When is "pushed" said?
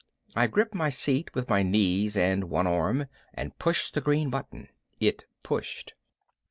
3.59-3.93, 5.43-5.93